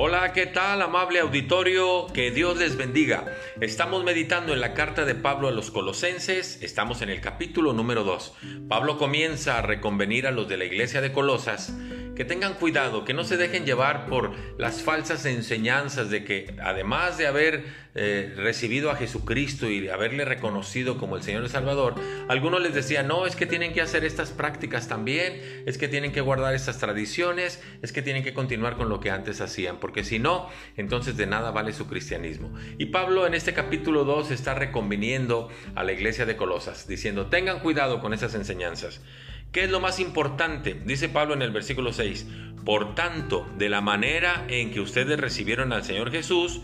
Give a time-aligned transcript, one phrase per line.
[0.00, 2.06] Hola, ¿qué tal amable auditorio?
[2.14, 3.24] Que Dios les bendiga.
[3.60, 8.04] Estamos meditando en la carta de Pablo a los colosenses, estamos en el capítulo número
[8.04, 8.32] 2.
[8.68, 11.72] Pablo comienza a reconvenir a los de la iglesia de Colosas
[12.18, 17.16] que tengan cuidado, que no se dejen llevar por las falsas enseñanzas de que además
[17.16, 17.64] de haber
[17.94, 21.94] eh, recibido a Jesucristo y de haberle reconocido como el Señor y Salvador,
[22.26, 26.10] algunos les decían, no, es que tienen que hacer estas prácticas también, es que tienen
[26.10, 30.02] que guardar estas tradiciones, es que tienen que continuar con lo que antes hacían, porque
[30.02, 32.52] si no, entonces de nada vale su cristianismo.
[32.78, 37.60] Y Pablo en este capítulo 2 está reconviniendo a la iglesia de Colosas, diciendo, tengan
[37.60, 39.02] cuidado con esas enseñanzas.
[39.52, 40.74] ¿Qué es lo más importante?
[40.74, 42.26] Dice Pablo en el versículo 6.
[42.64, 46.60] Por tanto, de la manera en que ustedes recibieron al Señor Jesús,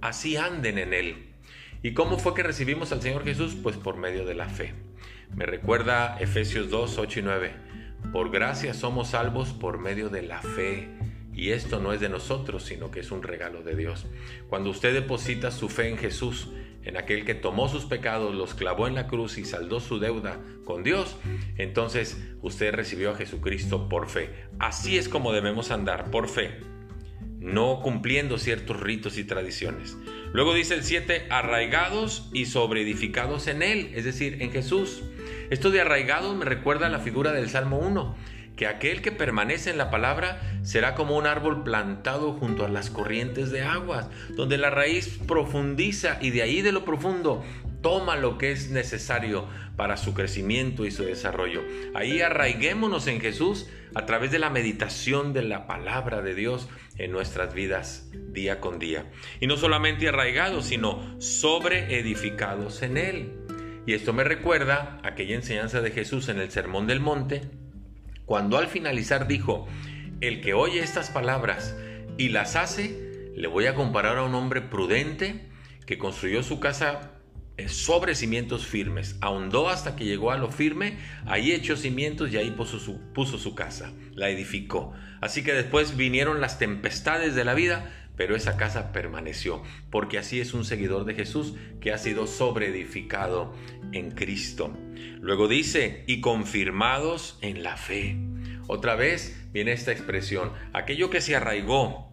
[0.00, 1.26] así anden en Él.
[1.82, 3.56] ¿Y cómo fue que recibimos al Señor Jesús?
[3.62, 4.74] Pues por medio de la fe.
[5.36, 7.52] Me recuerda Efesios 2, 8 y 9.
[8.12, 10.88] Por gracia somos salvos por medio de la fe.
[11.34, 14.06] Y esto no es de nosotros, sino que es un regalo de Dios.
[14.48, 16.48] Cuando usted deposita su fe en Jesús,
[16.84, 20.40] en aquel que tomó sus pecados, los clavó en la cruz y saldó su deuda
[20.64, 21.16] con Dios,
[21.56, 24.30] entonces usted recibió a Jesucristo por fe.
[24.58, 26.58] Así es como debemos andar, por fe,
[27.38, 29.96] no cumpliendo ciertos ritos y tradiciones.
[30.32, 35.02] Luego dice el 7, arraigados y sobreedificados en Él, es decir, en Jesús.
[35.50, 38.16] Esto de arraigados me recuerda a la figura del Salmo 1
[38.56, 42.90] que aquel que permanece en la palabra será como un árbol plantado junto a las
[42.90, 47.42] corrientes de aguas, donde la raíz profundiza y de ahí de lo profundo
[47.82, 51.62] toma lo que es necesario para su crecimiento y su desarrollo.
[51.94, 57.10] Ahí arraiguémonos en Jesús a través de la meditación de la palabra de Dios en
[57.10, 59.10] nuestras vidas día con día.
[59.40, 63.32] Y no solamente arraigados, sino sobreedificados en Él.
[63.86, 67.42] Y esto me recuerda aquella enseñanza de Jesús en el Sermón del Monte,
[68.26, 69.66] cuando al finalizar dijo,
[70.20, 71.76] el que oye estas palabras
[72.16, 75.48] y las hace, le voy a comparar a un hombre prudente
[75.86, 77.12] que construyó su casa
[77.66, 82.50] sobre cimientos firmes, ahondó hasta que llegó a lo firme, ahí echó cimientos y ahí
[82.50, 84.92] puso su, puso su casa, la edificó.
[85.20, 90.40] Así que después vinieron las tempestades de la vida, pero esa casa permaneció, porque así
[90.40, 93.54] es un seguidor de Jesús que ha sido sobreedificado
[93.92, 94.76] en Cristo.
[95.20, 98.16] Luego dice, y confirmados en la fe.
[98.68, 102.12] Otra vez viene esta expresión, aquello que se arraigó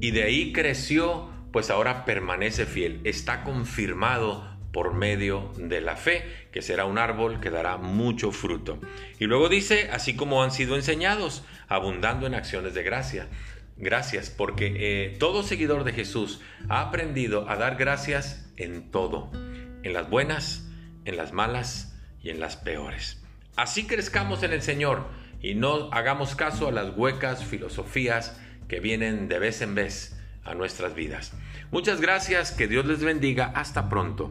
[0.00, 6.24] y de ahí creció, pues ahora permanece fiel, está confirmado por medio de la fe,
[6.50, 8.78] que será un árbol que dará mucho fruto.
[9.18, 13.28] Y luego dice, así como han sido enseñados, abundando en acciones de gracia.
[13.76, 19.30] Gracias, porque eh, todo seguidor de Jesús ha aprendido a dar gracias en todo,
[19.82, 20.68] en las buenas,
[21.04, 23.22] en las malas y en las peores.
[23.56, 25.06] Así crezcamos en el Señor
[25.40, 30.54] y no hagamos caso a las huecas filosofías que vienen de vez en vez a
[30.54, 31.32] nuestras vidas.
[31.70, 34.30] Muchas gracias, que Dios les bendiga, hasta pronto.